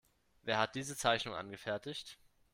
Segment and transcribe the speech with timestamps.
[0.41, 2.17] Wer hat diese Zeichnung angefertigt?